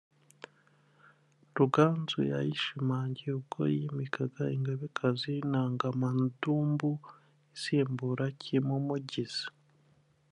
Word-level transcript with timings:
Ruganzu 1.57 2.19
yayishimangiye 2.31 3.31
ubwo 3.39 3.61
yimikaga 3.75 4.43
Ingabekazi 4.57 5.33
Nangamadumbu 5.51 6.91
isimbura 7.55 8.25
Cyimumugizi 8.41 9.45